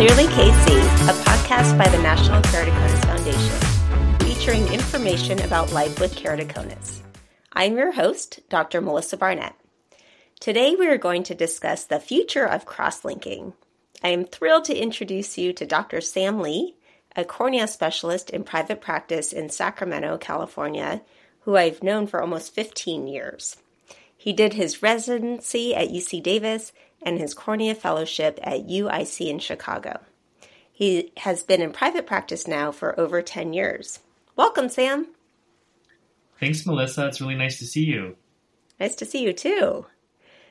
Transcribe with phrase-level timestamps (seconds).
[0.00, 7.00] Clearly KC, a podcast by the National Keratoconus Foundation, featuring information about life with keratoconus.
[7.52, 8.80] I'm your host, Dr.
[8.80, 9.54] Melissa Barnett.
[10.40, 13.52] Today we are going to discuss the future of cross-linking.
[14.02, 16.00] I am thrilled to introduce you to Dr.
[16.00, 16.76] Sam Lee,
[17.14, 21.02] a cornea specialist in private practice in Sacramento, California,
[21.40, 23.58] who I've known for almost 15 years.
[24.16, 26.72] He did his residency at UC Davis
[27.02, 30.00] and his cornea fellowship at UIC in Chicago.
[30.72, 34.00] He has been in private practice now for over 10 years.
[34.36, 35.08] Welcome, Sam.
[36.38, 37.06] Thanks, Melissa.
[37.06, 38.16] It's really nice to see you.
[38.78, 39.84] Nice to see you too.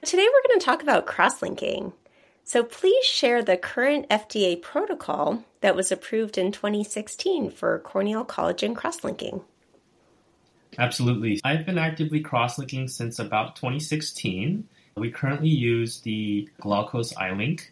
[0.03, 1.93] Today we're going to talk about cross linking.
[2.43, 8.75] So please share the current FDA protocol that was approved in 2016 for corneal collagen
[8.75, 9.41] cross linking.
[10.77, 11.41] Absolutely.
[11.43, 14.67] I've been actively cross linking since about 2016.
[14.99, 17.69] We currently use the Glaukos iLink,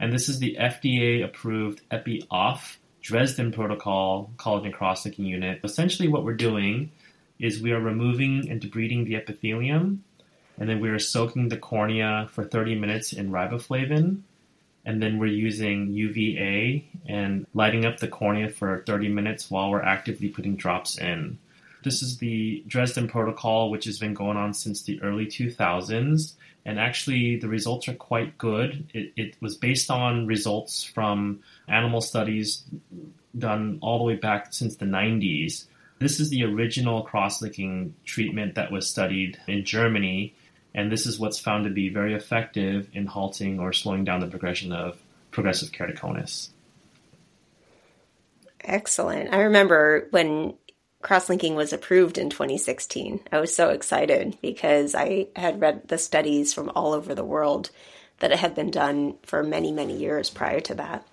[0.00, 5.60] and this is the FDA approved Epi Off Dresden protocol collagen cross linking unit.
[5.62, 6.90] Essentially, what we're doing
[7.38, 10.02] is we are removing and debriding the epithelium,
[10.58, 14.22] and then we are soaking the cornea for 30 minutes in riboflavin,
[14.84, 19.82] and then we're using UVA and lighting up the cornea for 30 minutes while we're
[19.82, 21.38] actively putting drops in.
[21.86, 26.34] This is the Dresden protocol, which has been going on since the early 2000s
[26.64, 28.90] and actually the results are quite good.
[28.92, 32.64] It, it, was based on results from animal studies
[33.38, 35.66] done all the way back since the 90s.
[36.00, 40.34] This is the original cross-linking treatment that was studied in Germany,
[40.74, 44.26] and this is what's found to be very effective in halting or slowing down the
[44.26, 44.98] progression of
[45.30, 46.48] progressive keratoconus.
[48.64, 49.32] Excellent.
[49.32, 50.54] I remember when
[51.02, 53.20] cross-linking was approved in 2016.
[53.30, 57.70] I was so excited because I had read the studies from all over the world
[58.18, 61.06] that it had been done for many, many years prior to that.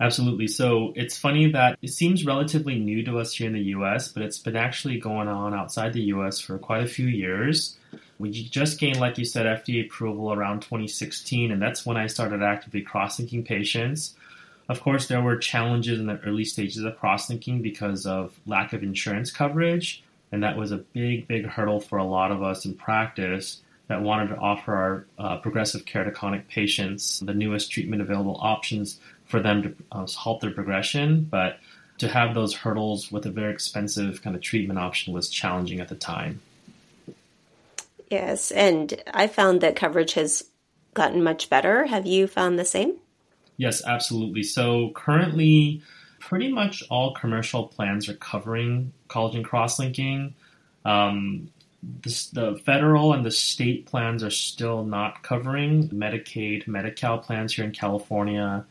[0.00, 0.46] Absolutely.
[0.46, 4.22] So it's funny that it seems relatively new to us here in the US, but
[4.22, 7.76] it's been actually going on outside the US for quite a few years.
[8.18, 12.42] We just gained, like you said, FDA approval around 2016, and that's when I started
[12.42, 14.14] actively cross linking patients.
[14.68, 18.82] Of course, there were challenges in the early stages of cross-linking because of lack of
[18.82, 22.74] insurance coverage, and that was a big, big hurdle for a lot of us in
[22.74, 29.00] practice that wanted to offer our uh, progressive keratoconic patients the newest treatment available options
[29.24, 31.24] for them to uh, halt their progression.
[31.24, 31.58] But
[31.98, 35.88] to have those hurdles with a very expensive kind of treatment option was challenging at
[35.88, 36.40] the time.
[38.10, 40.44] Yes, and I found that coverage has
[40.94, 41.86] gotten much better.
[41.86, 42.96] Have you found the same?
[43.58, 44.44] Yes, absolutely.
[44.44, 45.82] So currently,
[46.20, 50.34] pretty much all commercial plans are covering collagen cross-linking.
[50.84, 51.50] Um,
[51.82, 57.64] the, the, federal and the state plans are still not covering Medicaid, Medi-Cal plans here
[57.64, 58.64] in California,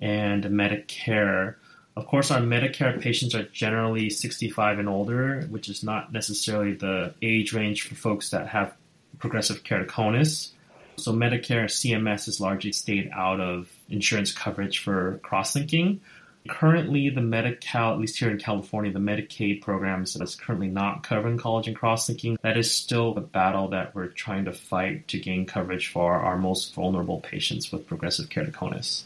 [0.00, 1.56] and Medicare.
[1.96, 7.14] Of course, our Medicare patients are generally 65 and older, which is not necessarily the
[7.22, 8.74] age range for folks that have
[9.18, 10.50] progressive keratoconus.
[10.96, 16.00] So Medicare CMS has largely stayed out of insurance coverage for cross-linking.
[16.48, 21.38] Currently, the Medi-Cal, at least here in California, the Medicaid program is currently not covering
[21.38, 22.38] collagen cross-linking.
[22.42, 26.36] That is still a battle that we're trying to fight to gain coverage for our
[26.36, 29.04] most vulnerable patients with progressive keratoconus.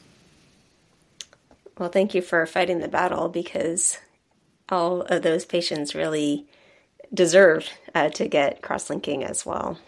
[1.79, 3.99] Well, thank you for fighting the battle because
[4.69, 6.45] all of those patients really
[7.15, 9.79] deserve uh, to get cross-linking as well.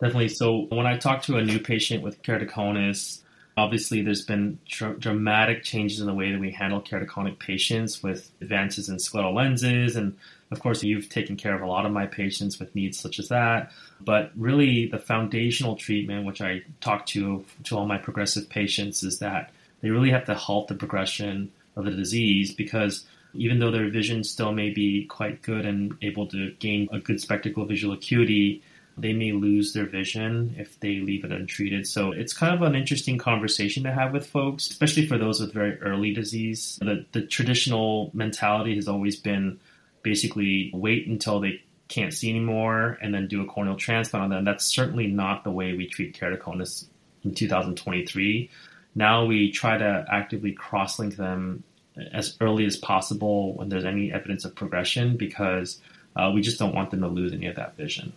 [0.00, 0.28] Definitely.
[0.28, 3.20] So when I talk to a new patient with keratoconus,
[3.56, 8.30] obviously there's been dr- dramatic changes in the way that we handle keratoconic patients with
[8.40, 10.16] advances in scleral lenses and
[10.50, 13.28] of course you've taken care of a lot of my patients with needs such as
[13.28, 19.02] that but really the foundational treatment which i talk to to all my progressive patients
[19.02, 23.70] is that they really have to halt the progression of the disease because even though
[23.70, 27.94] their vision still may be quite good and able to gain a good spectacle visual
[27.94, 28.62] acuity
[28.98, 31.86] they may lose their vision if they leave it untreated.
[31.86, 35.52] So it's kind of an interesting conversation to have with folks, especially for those with
[35.52, 36.78] very early disease.
[36.80, 39.60] The, the traditional mentality has always been
[40.02, 44.44] basically wait until they can't see anymore and then do a corneal transplant on them.
[44.44, 46.86] That's certainly not the way we treat keratoconus
[47.22, 48.50] in 2023.
[48.94, 51.64] Now we try to actively cross-link them
[52.12, 55.80] as early as possible when there's any evidence of progression because
[56.14, 58.12] uh, we just don't want them to lose any of that vision.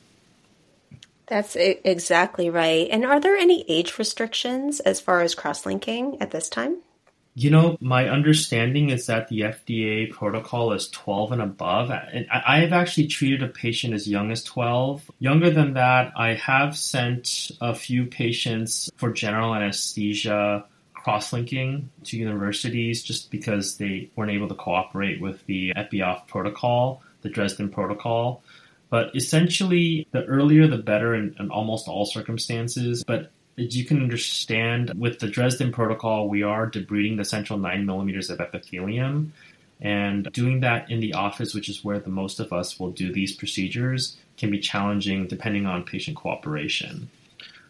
[1.30, 2.88] That's exactly right.
[2.90, 6.78] And are there any age restrictions as far as cross linking at this time?
[7.36, 11.92] You know, my understanding is that the FDA protocol is 12 and above.
[11.92, 15.10] And I have actually treated a patient as young as 12.
[15.20, 23.04] Younger than that, I have sent a few patients for general anesthesia cross-linking to universities
[23.04, 28.44] just because they weren't able to cooperate with the EPI-OFF protocol, the Dresden protocol.
[28.90, 33.04] But essentially, the earlier the better in, in almost all circumstances.
[33.04, 37.86] But as you can understand, with the Dresden protocol, we are debriding the central 9
[37.86, 39.34] millimeters of epithelium.
[39.82, 43.14] And doing that in the office, which is where the most of us will do
[43.14, 47.10] these procedures, can be challenging depending on patient cooperation.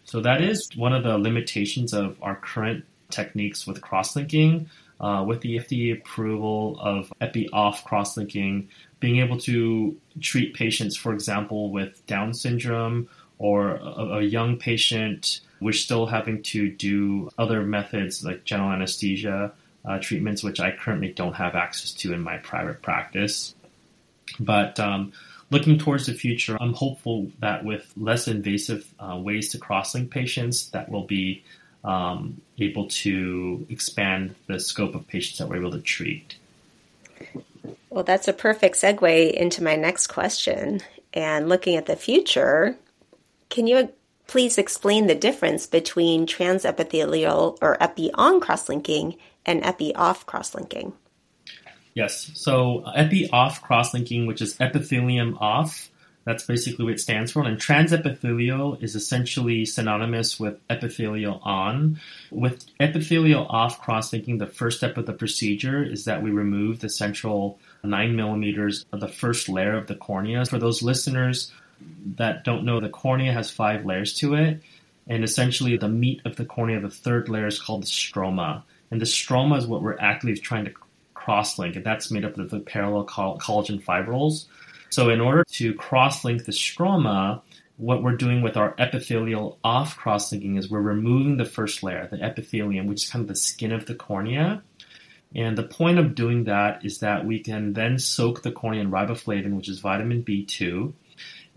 [0.06, 4.70] So that is one of the limitations of our current techniques with cross-linking.
[5.00, 8.68] Uh, with the FDA approval of EPI-OFF cross-linking,
[9.00, 15.42] being able to treat patients, for example, with Down syndrome or a, a young patient,
[15.62, 19.52] we're still having to do other methods like general anesthesia
[19.86, 23.56] uh, treatments, which I currently don't have access to in my private practice.
[24.40, 25.14] But um,
[25.50, 30.70] looking towards the future, I'm hopeful that with less invasive uh, ways to cross-link patients,
[30.70, 31.44] that we'll be
[31.84, 36.36] um, able to expand the scope of patients that we're able to treat.
[37.90, 40.82] Well, that's a perfect segue into my next question.
[41.14, 42.78] And looking at the future,
[43.50, 43.92] can you
[44.28, 50.94] please explain the difference between transepithelial or epi-on cross-linking and epi-off cross-linking?
[51.96, 52.30] Yes.
[52.36, 55.90] So epi-off cross-linking, which is epithelium off,
[56.26, 57.44] that's basically what it stands for.
[57.44, 62.00] And transepithelial is essentially synonymous with epithelial on.
[62.30, 66.90] With epithelial off cross-linking, the first step of the procedure is that we remove the
[66.90, 70.46] central nine millimeters of the first layer of the cornea.
[70.46, 71.52] For those listeners
[72.16, 74.62] that don't know, the cornea has five layers to it.
[75.08, 78.64] And essentially, the meat of the cornea, the third layer, is called the stroma.
[78.92, 80.74] And the stroma is what we're actively trying to
[81.14, 84.48] cross-link, and that's made up of the parallel collagen fibrils.
[84.90, 87.42] So in order to cross-link the stroma,
[87.78, 92.24] what we're doing with our epithelial off cross-linking is we're removing the first layer, the
[92.24, 94.62] epithelium, which is kind of the skin of the cornea.
[95.36, 98.92] And the point of doing that is that we can then soak the cornea in
[98.92, 100.92] riboflavin, which is vitamin B2,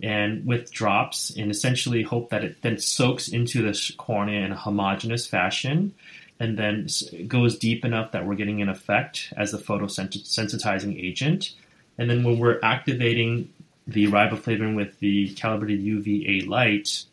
[0.03, 4.57] and with drops, and essentially hope that it then soaks into the cornea in a
[4.57, 5.95] homogeneous fashion
[6.41, 6.89] and then
[7.29, 11.53] goes deep enough that we're getting an effect as a photosensitizing agent.
[11.99, 13.53] And then when we're activating
[13.87, 17.05] the riboflavin with the calibrated UVA light,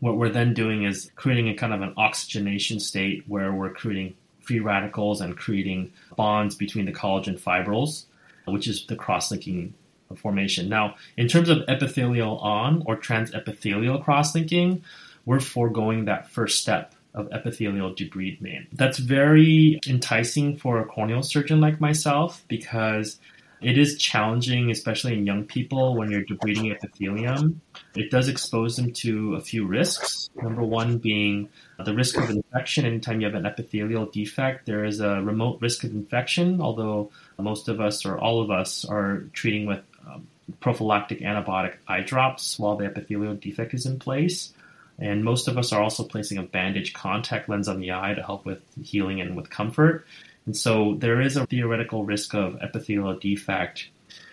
[0.00, 4.14] what we're then doing is creating a kind of an oxygenation state where we're creating
[4.48, 8.06] free radicals and creating bonds between the collagen fibrils,
[8.46, 9.74] which is the cross-linking
[10.16, 10.70] formation.
[10.70, 14.82] Now, in terms of epithelial on or transepithelial cross-linking,
[15.26, 18.68] we're foregoing that first step of epithelial debridement.
[18.72, 23.18] That's very enticing for a corneal surgeon like myself because
[23.60, 27.60] it is challenging, especially in young people, when you're debriding epithelium.
[27.94, 30.30] It does expose them to a few risks.
[30.40, 31.48] Number one being
[31.84, 32.86] the risk of infection.
[32.86, 37.68] Anytime you have an epithelial defect, there is a remote risk of infection, although most
[37.68, 40.28] of us or all of us are treating with um,
[40.60, 44.52] prophylactic antibiotic eye drops while the epithelial defect is in place.
[45.00, 48.22] And most of us are also placing a bandage contact lens on the eye to
[48.22, 50.06] help with healing and with comfort.
[50.48, 53.90] And so there is a theoretical risk of epithelial defect.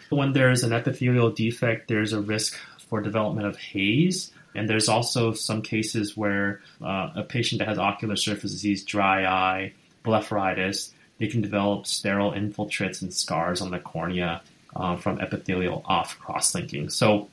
[0.10, 2.58] When there is an epithelial defect, there's a risk
[2.88, 4.32] for development of haze.
[4.56, 9.26] And there's also some cases where uh, a patient that has ocular surface disease, dry
[9.26, 9.74] eye,
[10.06, 14.42] blepharitis, they can develop sterile infiltrates and scars on the cornea
[14.74, 16.92] uh, from epithelial off cross-linking.
[16.92, 17.28] So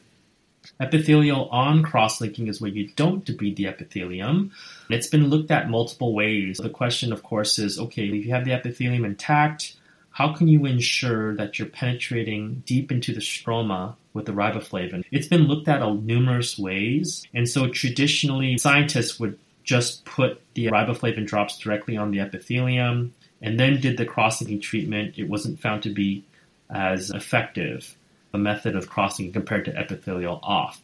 [0.80, 4.52] Epithelial on cross-linking is where you don't debride the epithelium.
[4.90, 6.58] It's been looked at multiple ways.
[6.58, 9.76] The question, of course, is okay, if you have the epithelium intact,
[10.10, 15.04] how can you ensure that you're penetrating deep into the stroma with the riboflavin?
[15.10, 20.66] It's been looked at in numerous ways, and so traditionally scientists would just put the
[20.66, 25.18] riboflavin drops directly on the epithelium and then did the cross-linking treatment.
[25.18, 26.24] It wasn't found to be
[26.68, 27.96] as effective
[28.32, 30.80] a method of crossing compared to epithelial off.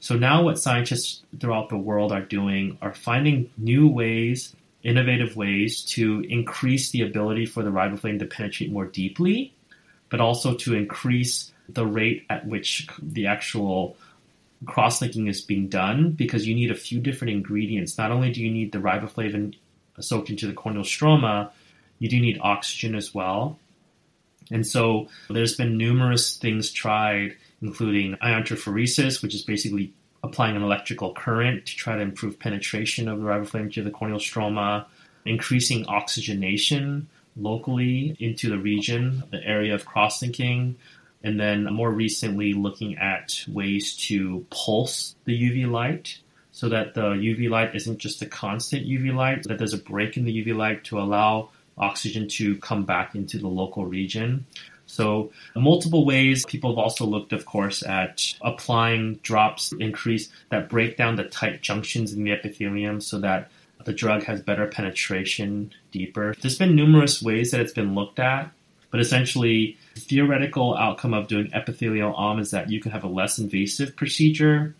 [0.00, 5.82] So now what scientists throughout the world are doing are finding new ways, innovative ways
[5.82, 9.52] to increase the ability for the riboflavin to penetrate more deeply,
[10.08, 13.96] but also to increase the rate at which the actual
[14.66, 17.96] cross-linking is being done because you need a few different ingredients.
[17.96, 19.54] Not only do you need the riboflavin
[20.00, 21.50] soaked into the corneal stroma,
[21.98, 23.58] you do need oxygen as well.
[24.50, 29.92] And so there's been numerous things tried, including iontophoresis, which is basically
[30.22, 34.18] applying an electrical current to try to improve penetration of the riboflavin to the corneal
[34.18, 34.84] stroma,
[35.24, 40.76] increasing oxygenation locally into the region, the area of cross-linking,
[41.22, 46.18] and then more recently looking at ways to pulse the UV light
[46.52, 50.16] so that the UV light isn't just a constant UV light, that there's a break
[50.16, 54.46] in the UV light to allow oxygen to come back into the local region.
[54.86, 56.44] So, multiple ways.
[56.46, 61.62] People have also looked, of course, at applying drops increase that break down the tight
[61.62, 63.50] junctions in the epithelium so that
[63.84, 66.34] the drug has better penetration deeper.
[66.40, 68.50] There's been numerous ways that it's been looked at,
[68.90, 73.08] but essentially, the theoretical outcome of doing epithelial on is that you can have a
[73.08, 74.74] less invasive procedure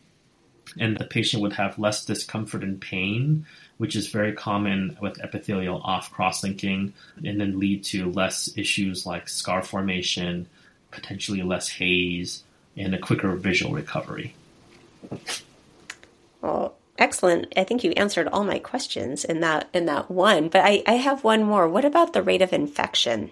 [0.78, 3.46] and the patient would have less discomfort and pain,
[3.78, 6.92] which is very common with epithelial off cross linking,
[7.24, 10.46] and then lead to less issues like scar formation,
[10.90, 12.42] potentially less haze,
[12.76, 14.34] and a quicker visual recovery.
[16.40, 17.52] Well, excellent.
[17.56, 20.48] I think you answered all my questions in that in that one.
[20.48, 21.68] But I, I have one more.
[21.68, 23.30] What about the rate of infection?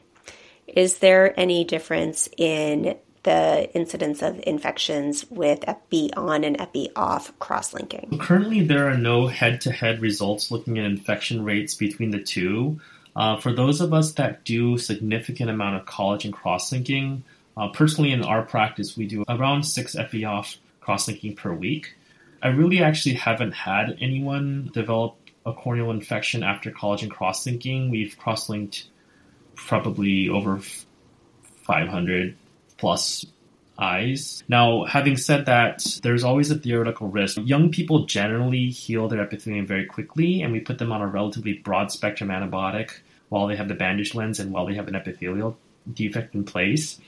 [0.66, 7.36] Is there any difference in the incidence of infections with epi on and epi off
[7.38, 8.18] cross linking?
[8.18, 12.80] Currently, there are no head to head results looking at infection rates between the two.
[13.16, 17.24] Uh, for those of us that do significant amount of collagen cross linking,
[17.56, 21.96] uh, personally in our practice, we do around six epi off cross linking per week.
[22.42, 27.90] I really actually haven't had anyone develop a corneal infection after collagen cross linking.
[27.90, 28.86] We've cross linked
[29.56, 30.60] probably over
[31.64, 32.36] 500
[32.78, 33.26] plus
[33.78, 34.42] eyes.
[34.48, 37.38] Now, having said that, there's always a theoretical risk.
[37.44, 41.52] Young people generally heal their epithelium very quickly, and we put them on a relatively
[41.52, 42.90] broad spectrum antibiotic
[43.28, 45.56] while they have the bandage lens and while they have an epithelial
[45.92, 46.98] defect in place.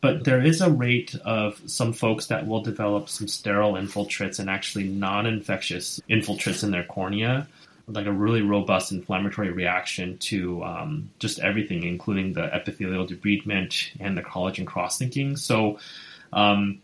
[0.00, 4.48] But there is a rate of some folks that will develop some sterile infiltrates and
[4.48, 7.46] actually non infectious infiltrates in their cornea
[7.92, 14.16] like a really robust inflammatory reaction to um, just everything, including the epithelial debridement and
[14.16, 15.36] the collagen cross linking.
[15.36, 15.78] So
[16.32, 16.80] um,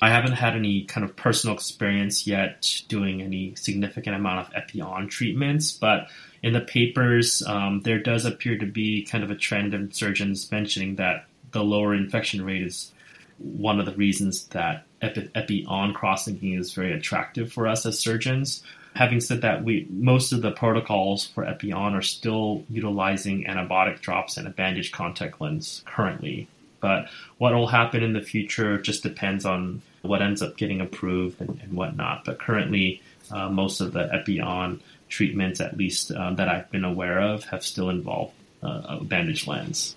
[0.00, 5.08] I haven't had any kind of personal experience yet doing any significant amount of epi-on
[5.08, 6.08] treatments, but
[6.42, 10.50] in the papers, um, there does appear to be kind of a trend in surgeons
[10.50, 12.92] mentioning that the lower infection rate is
[13.38, 18.62] one of the reasons that epi, epi-on cross-linking is very attractive for us as surgeons
[18.98, 24.36] having said that, we most of the protocols for Epi-on are still utilizing antibiotic drops
[24.36, 26.48] and a bandage contact lens currently.
[26.80, 31.40] But what will happen in the future just depends on what ends up getting approved
[31.40, 32.24] and, and whatnot.
[32.24, 33.00] But currently,
[33.30, 37.64] uh, most of the Epi-on treatments, at least um, that I've been aware of, have
[37.64, 38.32] still involved
[38.64, 39.94] uh, a bandage lens.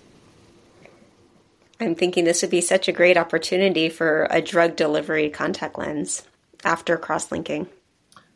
[1.80, 6.22] I'm thinking this would be such a great opportunity for a drug delivery contact lens
[6.62, 7.66] after cross linking.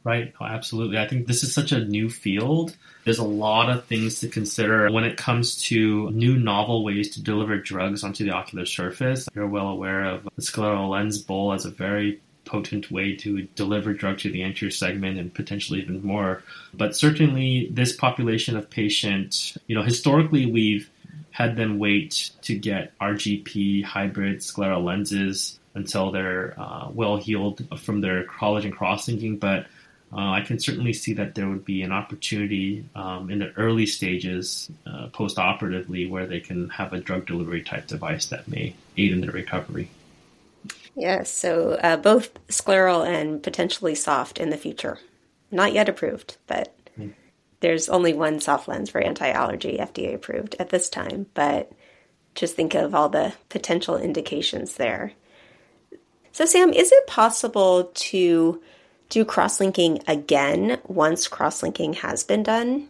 [0.06, 0.32] Right.
[0.40, 0.98] Oh, absolutely.
[0.98, 2.76] I think this is such a new field.
[3.02, 7.22] There's a lot of things to consider when it comes to new novel ways to
[7.24, 9.28] deliver drugs onto the ocular surface.
[9.34, 13.94] You're well aware of the scleral lens bowl as a very potent way to deliver
[13.94, 16.44] drug to the anterior segment and potentially even more.
[16.72, 20.88] But certainly this population of patient, you know, historically we've
[21.32, 28.02] had them wait to get RGP hybrid scleral lenses until they're uh, well healed from
[28.02, 29.38] their collagen cross-linking.
[29.38, 29.66] But
[30.12, 33.86] uh, I can certainly see that there would be an opportunity um, in the early
[33.86, 38.74] stages, uh, post operatively, where they can have a drug delivery type device that may
[38.96, 39.90] aid in their recovery.
[40.94, 44.98] Yes, so uh, both scleral and potentially soft in the future.
[45.50, 47.12] Not yet approved, but mm.
[47.60, 51.26] there's only one soft lens for anti allergy FDA approved at this time.
[51.34, 51.72] But
[52.34, 55.12] just think of all the potential indications there.
[56.32, 58.62] So, Sam, is it possible to
[59.08, 62.88] do cross linking again once cross linking has been done?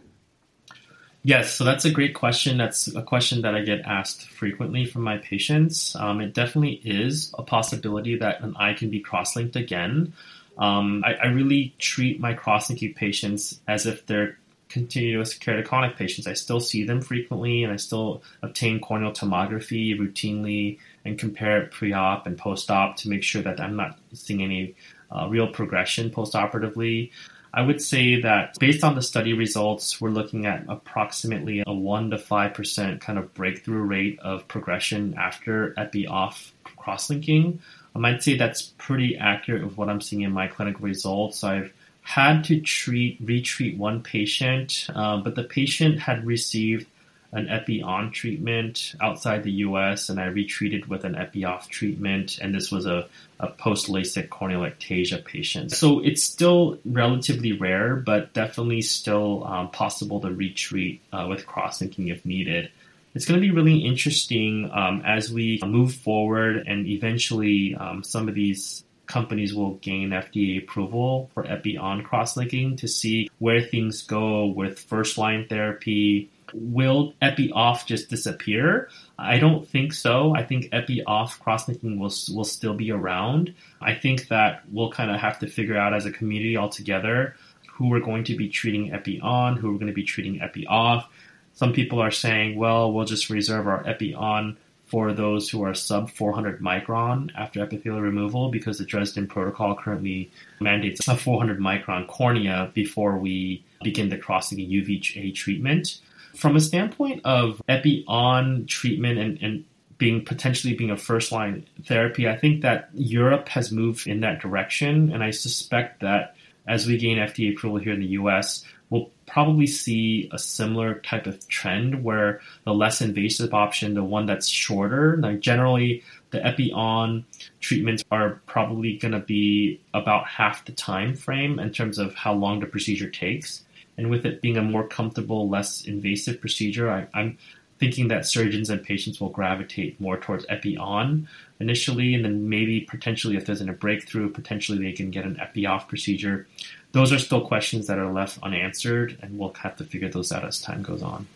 [1.23, 2.57] Yes, so that's a great question.
[2.57, 5.95] That's a question that I get asked frequently from my patients.
[5.95, 10.13] Um, it definitely is a possibility that an eye can be cross linked again.
[10.57, 14.37] Um, I, I, really treat my cross linking patients as if they're
[14.69, 16.27] continuous keratoconic patients.
[16.27, 21.71] I still see them frequently and I still obtain corneal tomography routinely and compare it
[21.71, 24.75] pre op and post op to make sure that I'm not seeing any
[25.11, 27.11] uh, real progression postoperatively.
[27.53, 32.11] I would say that based on the study results, we're looking at approximately a 1
[32.11, 37.59] to 5% kind of breakthrough rate of progression after epi off cross linking.
[37.95, 41.43] I might say that's pretty accurate with what I'm seeing in my clinical results.
[41.43, 46.85] I've had to treat retreat one patient, uh, but the patient had received
[47.31, 52.71] an epi-on treatment outside the US, and I retreated with an epi-off treatment, and this
[52.71, 53.07] was a,
[53.39, 55.71] a post-LASIK corneal ectasia patient.
[55.71, 62.07] So it's still relatively rare, but definitely still um, possible to retreat uh, with cross-linking
[62.07, 62.71] if needed.
[63.13, 68.29] It's going to be really interesting um, as we move forward and eventually um, some
[68.29, 74.45] of these companies will gain FDA approval for Epi-on cross-linking to see where things go
[74.45, 76.29] with first-line therapy.
[76.53, 78.89] Will Epi-off just disappear?
[79.17, 80.35] I don't think so.
[80.35, 83.53] I think Epi-off cross-linking will will still be around.
[83.81, 87.35] I think that we'll kind of have to figure out as a community altogether
[87.77, 91.07] who we're going to be treating Epi-on, who we're going to be treating Epi-off.
[91.53, 96.09] Some people are saying, well, we'll just reserve our Epi-on for those who are sub
[96.09, 102.71] 400 micron after epithelial removal because the Dresden protocol currently mandates a 400 micron cornea
[102.73, 105.99] before we begin the crossing UVA treatment.
[106.37, 109.65] From a standpoint of epi-on treatment and, and
[109.97, 114.39] being potentially being a first line therapy, I think that Europe has moved in that
[114.39, 116.35] direction, and I suspect that
[116.67, 121.27] as we gain FDA approval here in the US, we'll probably see a similar type
[121.27, 127.25] of trend where the less invasive option, the one that's shorter, like generally the epi-on
[127.59, 132.33] treatments are probably going to be about half the time frame in terms of how
[132.33, 133.63] long the procedure takes.
[133.97, 137.37] And with it being a more comfortable, less invasive procedure, I, I'm
[137.79, 141.27] thinking that surgeons and patients will gravitate more towards epi-on
[141.59, 145.87] initially, and then maybe potentially if there's a breakthrough, potentially they can get an epi-off
[145.87, 146.47] procedure
[146.91, 150.43] those are still questions that are left unanswered, and we'll have to figure those out
[150.43, 151.27] as time goes on.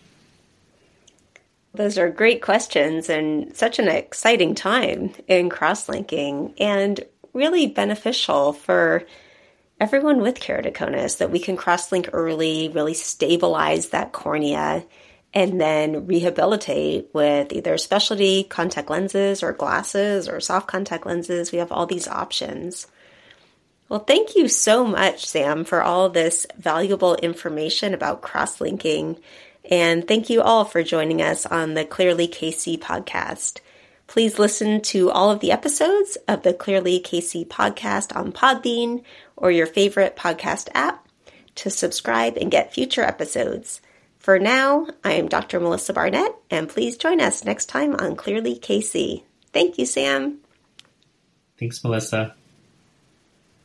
[1.74, 8.54] Those are great questions and such an exciting time in cross linking and really beneficial
[8.54, 9.04] for
[9.82, 14.86] everyone with keratoconus that we can cross link early, really stabilize that cornea,
[15.34, 21.52] and then rehabilitate with either specialty contact lenses or glasses or soft contact lenses.
[21.52, 22.86] We have all these options.
[23.90, 29.18] Well, thank you so much, Sam, for all this valuable information about cross linking.
[29.70, 33.62] And thank you all for joining us on the Clearly KC podcast.
[34.12, 39.04] Please listen to all of the episodes of the Clearly KC podcast on Podbean
[39.42, 41.08] or your favorite podcast app
[41.56, 43.82] to subscribe and get future episodes.
[44.20, 45.60] For now, I am Dr.
[45.60, 49.24] Melissa Barnett, and please join us next time on Clearly KC.
[49.52, 50.38] Thank you, Sam.
[51.58, 52.36] Thanks, Melissa.